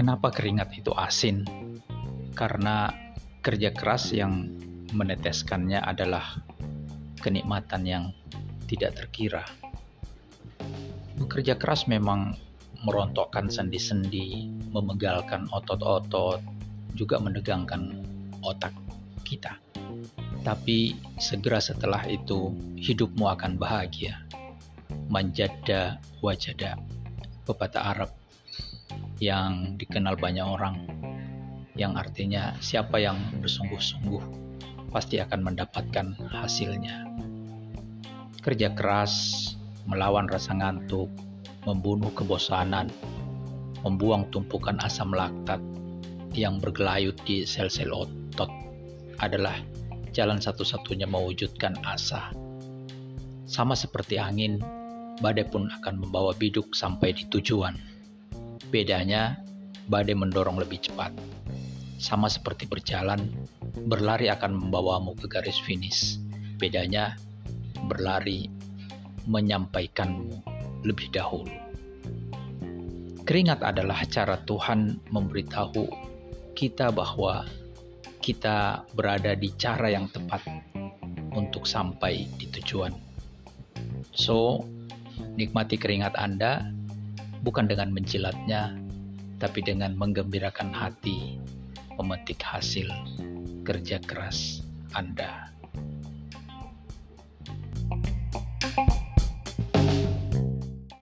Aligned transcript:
Kenapa 0.00 0.32
keringat 0.32 0.72
itu 0.80 0.96
asin? 0.96 1.44
Karena 2.32 2.88
kerja 3.44 3.68
keras 3.68 4.16
yang 4.16 4.48
meneteskannya 4.96 5.76
adalah 5.76 6.40
kenikmatan 7.20 7.84
yang 7.84 8.04
tidak 8.64 8.96
terkira. 8.96 9.44
Bekerja 11.20 11.60
keras 11.60 11.84
memang 11.84 12.32
merontokkan 12.80 13.52
sendi-sendi, 13.52 14.48
memegalkan 14.72 15.44
otot-otot, 15.52 16.40
juga 16.96 17.20
menegangkan 17.20 17.92
otak 18.40 18.72
kita. 19.28 19.60
Tapi 20.40 20.96
segera 21.20 21.60
setelah 21.60 22.08
itu 22.08 22.56
hidupmu 22.80 23.28
akan 23.36 23.60
bahagia. 23.60 24.16
Manjada 25.12 26.00
wajada, 26.24 26.80
pepatah 27.44 27.84
Arab 27.84 28.19
yang 29.20 29.76
dikenal 29.76 30.16
banyak 30.16 30.42
orang, 30.42 30.88
yang 31.76 31.94
artinya 31.94 32.56
siapa 32.58 32.96
yang 32.96 33.20
bersungguh-sungguh 33.38 34.24
pasti 34.90 35.20
akan 35.20 35.44
mendapatkan 35.44 36.16
hasilnya. 36.32 37.06
Kerja 38.40 38.72
keras, 38.72 39.12
melawan 39.84 40.24
rasa 40.26 40.56
ngantuk, 40.56 41.12
membunuh 41.68 42.08
kebosanan, 42.16 42.88
membuang 43.84 44.32
tumpukan 44.32 44.80
asam 44.80 45.12
laktat 45.12 45.60
yang 46.32 46.56
bergelayut 46.56 47.14
di 47.28 47.44
sel-sel 47.44 47.92
otot 47.92 48.48
adalah 49.20 49.54
jalan 50.16 50.40
satu-satunya 50.40 51.04
mewujudkan 51.04 51.76
asa. 51.84 52.32
Sama 53.44 53.76
seperti 53.76 54.16
angin, 54.16 54.62
badai 55.20 55.44
pun 55.44 55.68
akan 55.68 56.00
membawa 56.00 56.32
biduk 56.32 56.72
sampai 56.72 57.12
di 57.12 57.28
tujuan. 57.28 57.99
Bedanya, 58.70 59.34
badai 59.90 60.14
mendorong 60.14 60.62
lebih 60.62 60.78
cepat. 60.78 61.10
Sama 61.98 62.30
seperti 62.30 62.70
berjalan, 62.70 63.18
berlari 63.90 64.30
akan 64.30 64.54
membawamu 64.54 65.18
ke 65.18 65.26
garis 65.26 65.58
finish. 65.58 66.22
Bedanya, 66.54 67.18
berlari 67.90 68.46
menyampaikanmu 69.26 70.38
lebih 70.86 71.10
dahulu. 71.10 71.50
Keringat 73.26 73.66
adalah 73.66 74.06
cara 74.06 74.38
Tuhan 74.38 75.02
memberitahu 75.10 75.90
kita 76.54 76.94
bahwa 76.94 77.46
kita 78.22 78.86
berada 78.94 79.34
di 79.34 79.50
cara 79.58 79.90
yang 79.90 80.06
tepat 80.14 80.46
untuk 81.34 81.66
sampai 81.66 82.30
di 82.38 82.46
tujuan. 82.54 82.94
So, 84.14 84.62
nikmati 85.34 85.74
keringat 85.74 86.14
Anda 86.14 86.79
bukan 87.40 87.68
dengan 87.68 87.92
menjilatnya, 87.92 88.76
tapi 89.40 89.64
dengan 89.64 89.96
menggembirakan 89.96 90.72
hati, 90.72 91.40
memetik 91.96 92.40
hasil 92.44 92.88
kerja 93.64 94.00
keras 94.04 94.64
Anda. 94.92 95.48
thank 98.60 98.92
you 98.92 99.09